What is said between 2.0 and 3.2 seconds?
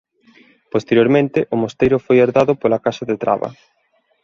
foi herdado pola Casa de